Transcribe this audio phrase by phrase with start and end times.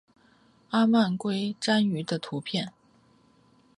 [0.71, 2.73] 阿曼蛙蟾鱼的图片